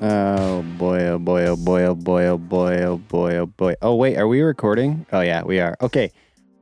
[0.00, 3.74] Oh boy, oh boy, oh boy, oh boy, oh boy, oh boy, oh boy.
[3.82, 5.06] Oh wait, are we recording?
[5.12, 5.76] Oh yeah, we are.
[5.80, 6.12] Okay.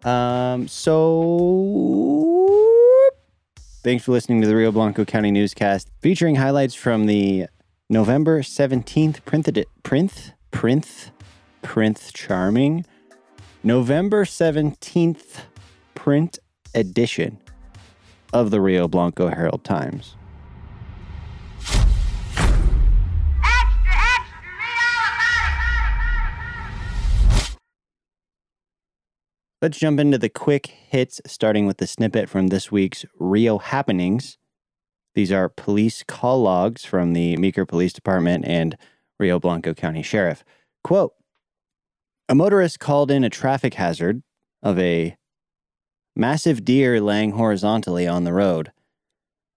[0.04, 2.48] Um so
[3.82, 7.46] thanks for listening to the Rio Blanco County newscast featuring highlights from the
[7.90, 11.10] November 17th printed print print
[11.60, 12.86] print charming
[13.62, 15.42] November 17th
[15.94, 16.38] print
[16.74, 17.38] edition
[18.32, 20.16] of the Rio Blanco Herald Times.
[29.62, 34.36] Let's jump into the quick hits, starting with the snippet from this week's Rio happenings.
[35.14, 38.76] These are police call logs from the Meeker Police Department and
[39.18, 40.44] Rio Blanco County Sheriff.
[40.84, 41.14] Quote
[42.28, 44.22] A motorist called in a traffic hazard
[44.62, 45.16] of a
[46.14, 48.72] massive deer laying horizontally on the road.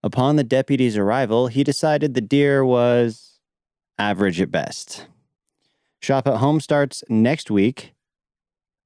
[0.02, 3.38] Upon the deputy's arrival, he decided the deer was
[3.98, 5.08] average at best.
[6.00, 7.92] Shop at Home starts next week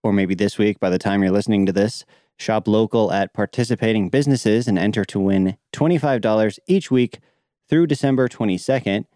[0.05, 2.05] or maybe this week by the time you're listening to this.
[2.37, 7.21] Shop local at participating businesses and enter to win $25 each week
[7.69, 9.07] through December 22nd.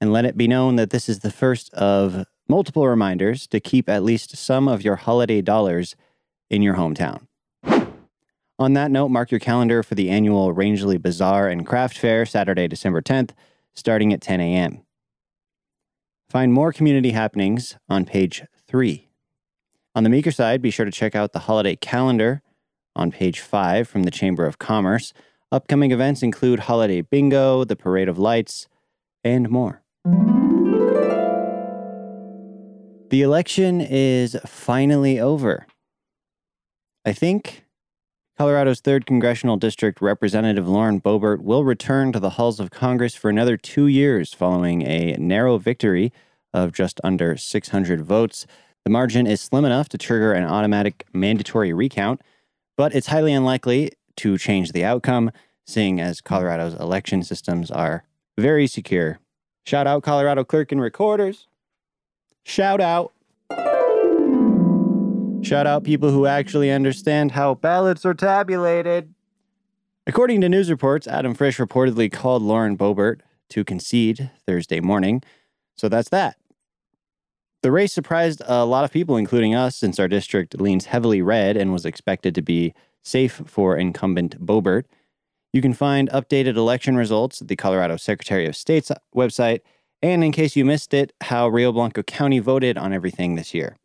[0.00, 3.88] And let it be known that this is the first of multiple reminders to keep
[3.88, 5.96] at least some of your holiday dollars
[6.50, 7.26] in your hometown.
[8.60, 12.66] On that note, mark your calendar for the annual Rangely Bazaar and Craft Fair, Saturday,
[12.66, 13.30] December 10th,
[13.74, 14.82] starting at 10 a.m.
[16.28, 19.07] Find more community happenings on page 3.
[19.98, 22.40] On the Meeker side, be sure to check out the holiday calendar
[22.94, 25.12] on page 5 from the Chamber of Commerce.
[25.50, 28.68] Upcoming events include Holiday Bingo, the Parade of Lights,
[29.24, 29.82] and more.
[33.10, 35.66] The election is finally over.
[37.04, 37.64] I think
[38.36, 43.30] Colorado's 3rd Congressional District Representative Lauren Boebert will return to the halls of Congress for
[43.30, 46.12] another two years following a narrow victory
[46.54, 48.46] of just under 600 votes.
[48.88, 52.22] The margin is slim enough to trigger an automatic mandatory recount,
[52.74, 55.30] but it's highly unlikely to change the outcome,
[55.66, 58.04] seeing as Colorado's election systems are
[58.38, 59.18] very secure.
[59.66, 61.48] Shout out Colorado Clerk and Recorders.
[62.44, 63.12] Shout out.
[65.42, 69.12] Shout out people who actually understand how ballots are tabulated.
[70.06, 75.22] According to news reports, Adam Frisch reportedly called Lauren Boebert to concede Thursday morning.
[75.76, 76.38] So that's that.
[77.62, 81.56] The race surprised a lot of people, including us, since our district leans heavily red
[81.56, 84.84] and was expected to be safe for incumbent Boebert.
[85.52, 89.60] You can find updated election results at the Colorado Secretary of State's website,
[90.02, 93.76] and in case you missed it, how Rio Blanco County voted on everything this year.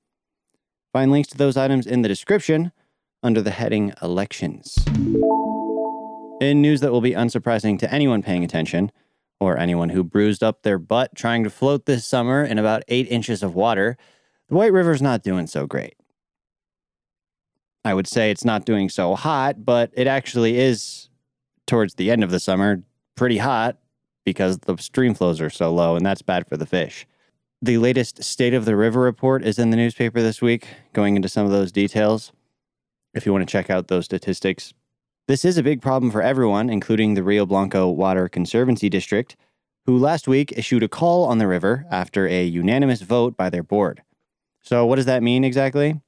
[0.92, 2.72] Find links to those items in the description
[3.24, 4.78] under the heading Elections.
[6.40, 8.92] In news that will be unsurprising to anyone paying attention,
[9.44, 13.08] or anyone who bruised up their butt trying to float this summer in about eight
[13.10, 13.98] inches of water,
[14.50, 15.96] the White River's not doing so great.
[17.86, 21.10] I would say it's not doing so hot, but it actually is
[21.68, 22.84] towards the end of the summer
[23.16, 23.78] pretty hot
[24.26, 27.06] because the stream flows are so low, and that's bad for the fish.
[27.62, 31.30] The latest State of the River report is in the newspaper this week, going into
[31.30, 32.32] some of those details.
[33.14, 34.74] If you want to check out those statistics,
[35.28, 39.36] this is a big problem for everyone, including the Rio Blanco Water Conservancy District,
[39.86, 43.64] who last week issued a call on the river after a unanimous vote by their
[43.64, 44.02] board.
[44.62, 46.02] So, what does that mean exactly?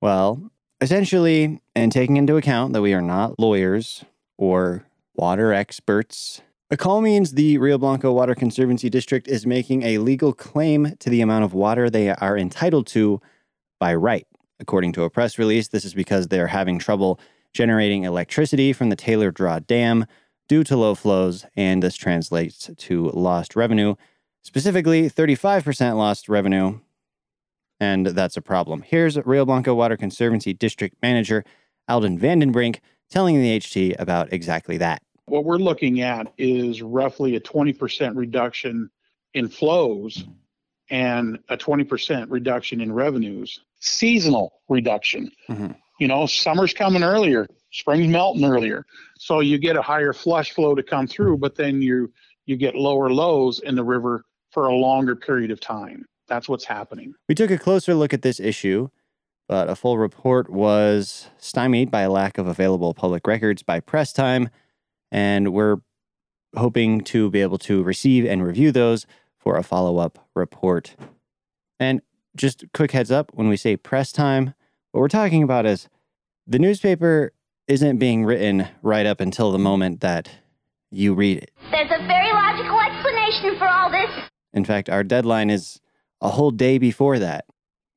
[0.00, 4.04] Well, essentially, and taking into account that we are not lawyers
[4.38, 9.98] or water experts, a call means the Rio Blanco Water Conservancy District is making a
[9.98, 13.20] legal claim to the amount of water they are entitled to
[13.78, 14.26] by right.
[14.58, 17.20] According to a press release, this is because they're having trouble
[17.56, 20.04] generating electricity from the Taylor Draw Dam
[20.46, 23.94] due to low flows, and this translates to lost revenue,
[24.42, 26.78] specifically 35% lost revenue.
[27.80, 28.82] And that's a problem.
[28.82, 31.44] Here's Rio Blanco Water Conservancy District Manager
[31.88, 32.80] Alden Vandenbrink
[33.10, 35.02] telling the HT about exactly that.
[35.24, 38.90] What we're looking at is roughly a 20% reduction
[39.34, 40.24] in flows
[40.90, 43.60] and a 20% reduction in revenues.
[43.80, 45.30] Seasonal reduction.
[45.48, 45.74] Mhm.
[45.98, 48.84] You know, summer's coming earlier, spring's melting earlier.
[49.18, 52.12] So you get a higher flush flow to come through, but then you
[52.44, 56.06] you get lower lows in the river for a longer period of time.
[56.28, 57.14] That's what's happening.
[57.28, 58.88] We took a closer look at this issue,
[59.48, 64.12] but a full report was stymied by a lack of available public records by press
[64.12, 64.48] time,
[65.10, 65.78] and we're
[66.56, 69.06] hoping to be able to receive and review those
[69.38, 70.96] for a follow up report.
[71.78, 72.00] And
[72.34, 74.54] just quick heads up when we say press time,
[74.96, 75.90] what we're talking about is
[76.46, 77.30] the newspaper
[77.68, 80.30] isn't being written right up until the moment that
[80.90, 81.50] you read it.
[81.70, 84.08] There's a very logical explanation for all this.
[84.54, 85.82] In fact, our deadline is
[86.22, 87.44] a whole day before that.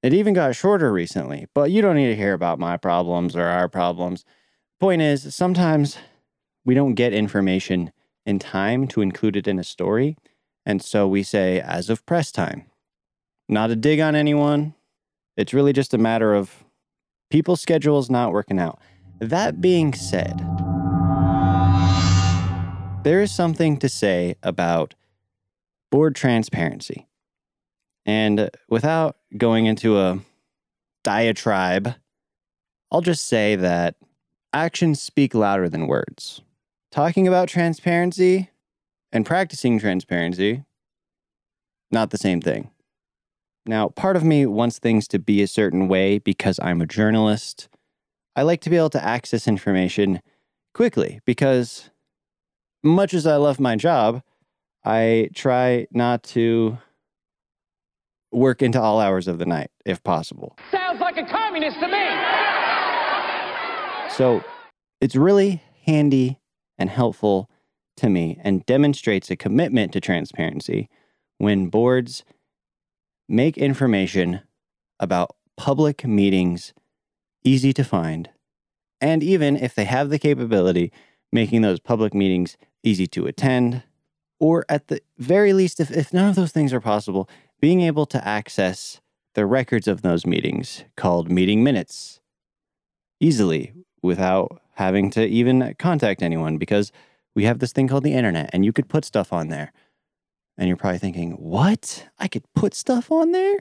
[0.04, 3.46] It even got shorter recently, but you don't need to hear about my problems or
[3.46, 4.26] our problems.
[4.82, 6.00] Point is, sometimes
[6.66, 7.94] we don't get information
[8.26, 10.18] in time to include it in a story,
[10.66, 12.66] and so we say, as of press time.
[13.48, 14.74] Not a dig on anyone.
[15.38, 16.66] It's really just a matter of
[17.30, 18.80] people's schedules not working out.
[19.20, 20.40] That being said,
[23.04, 24.96] there is something to say about
[25.92, 27.08] board transparency.
[28.06, 30.20] And without going into a
[31.04, 31.96] diatribe,
[32.92, 33.96] I'll just say that
[34.54, 36.42] actions speak louder than words.
[36.92, 38.50] Talking about transparency
[39.12, 40.64] and practicing transparency,
[41.92, 42.72] not the same thing.
[43.66, 47.70] Now, part of me wants things to be a certain way because I'm a journalist.
[48.36, 50.22] I like to be able to access information
[50.74, 51.90] quickly because,
[52.84, 54.24] much as I love my job,
[54.86, 56.78] I try not to
[58.32, 60.56] work into all hours of the night if possible.
[60.72, 62.08] Sounds like a communist to me.
[64.16, 64.44] So
[65.02, 66.40] it's really handy
[66.78, 67.50] and helpful
[67.98, 70.90] to me and demonstrates a commitment to transparency
[71.38, 72.24] when boards
[73.30, 74.42] make information
[75.00, 76.74] about public meetings
[77.44, 78.30] easy to find.
[79.00, 80.92] And even if they have the capability,
[81.32, 83.84] making those public meetings easy to attend,
[84.40, 87.30] or at the very least, if, if none of those things are possible,
[87.62, 89.00] being able to access
[89.36, 92.20] the records of those meetings called meeting minutes
[93.20, 96.92] easily without having to even contact anyone because
[97.36, 99.72] we have this thing called the internet and you could put stuff on there.
[100.60, 102.06] And you're probably thinking, what?
[102.20, 103.60] I could put stuff on there?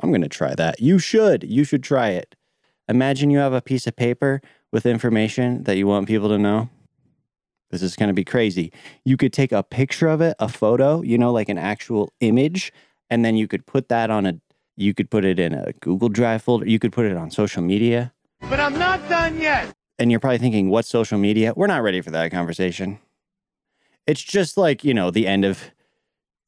[0.00, 0.80] I'm going to try that.
[0.80, 1.44] You should.
[1.44, 2.34] You should try it.
[2.88, 4.40] Imagine you have a piece of paper
[4.72, 6.70] with information that you want people to know.
[7.70, 8.72] This is going to be crazy.
[9.04, 12.72] You could take a picture of it, a photo, you know, like an actual image,
[13.10, 14.40] and then you could put that on a,
[14.78, 16.66] you could put it in a Google Drive folder.
[16.66, 18.14] You could put it on social media.
[18.40, 19.74] But I'm not done yet.
[19.98, 21.52] And you're probably thinking, "What social media?
[21.54, 23.00] We're not ready for that conversation.
[24.08, 25.70] It's just like, you know, the end of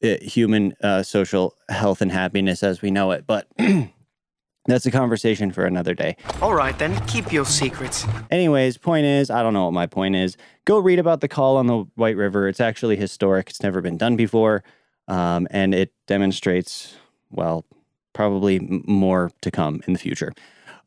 [0.03, 3.27] uh, human uh, social health and happiness as we know it.
[3.27, 3.47] But
[4.67, 6.17] that's a conversation for another day.
[6.41, 8.07] All right, then, keep your secrets.
[8.31, 10.39] Anyways, point is, I don't know what my point is.
[10.65, 12.49] Go read about the call on the White River.
[12.49, 13.51] It's actually historic.
[13.51, 14.65] It's never been done before.
[15.06, 16.97] Um, and it demonstrates,
[17.31, 17.67] well,
[18.15, 20.33] probably m- more to come in the future.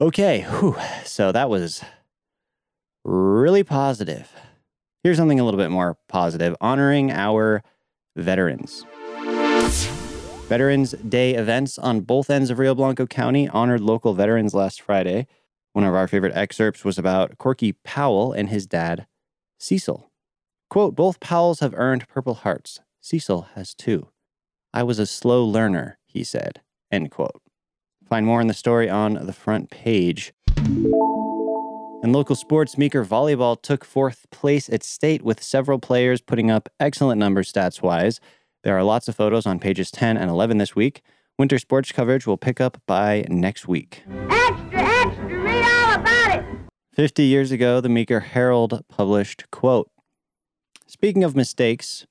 [0.02, 0.76] Okay, whew.
[1.06, 1.84] so that was
[3.06, 4.31] really positive.
[5.04, 7.62] Here's something a little bit more positive honoring our
[8.16, 8.86] veterans.
[10.48, 15.28] Veterans Day events on both ends of Rio Blanco County honored local veterans last Friday.
[15.74, 19.06] One of our favorite excerpts was about Corky Powell and his dad,
[19.60, 20.10] Cecil.
[20.70, 22.80] Quote, both Powells have earned Purple Hearts.
[23.02, 24.08] Cecil has two.
[24.74, 26.62] I was a slow learner, he said.
[26.90, 27.42] End quote.
[28.08, 30.32] Find more in the story on the front page.
[32.04, 36.68] In local sports, Meeker Volleyball took fourth place at state with several players putting up
[36.78, 38.20] excellent numbers stats wise.
[38.66, 41.02] There are lots of photos on pages 10 and 11 this week.
[41.40, 44.04] Winter sports coverage will pick up by next week.
[44.30, 46.46] Extra, extra, read all about it.
[46.94, 49.90] 50 years ago, the Meeker Herald published, quote,
[50.86, 52.06] Speaking of mistakes,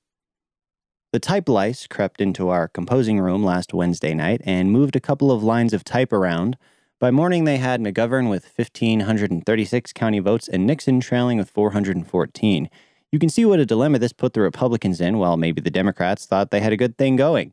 [1.11, 5.31] the type lice crept into our composing room last Wednesday night and moved a couple
[5.31, 6.57] of lines of type around.
[7.03, 12.69] By morning, they had McGovern with 1,536 county votes and Nixon trailing with 414.
[13.11, 16.25] You can see what a dilemma this put the Republicans in, while maybe the Democrats
[16.25, 17.51] thought they had a good thing going.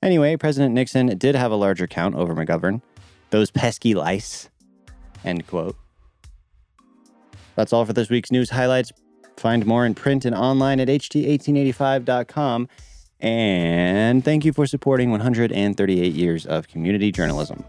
[0.00, 2.82] Anyway, President Nixon did have a larger count over McGovern.
[3.30, 4.48] Those pesky lice.
[5.24, 5.74] End quote.
[7.56, 8.92] That's all for this week's news highlights.
[9.36, 12.68] Find more in print and online at ht1885.com.
[13.18, 17.64] And thank you for supporting 138 years of community journalism.